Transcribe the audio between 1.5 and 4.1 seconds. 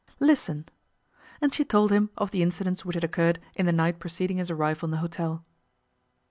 she told him of the incidents which had occurred in the night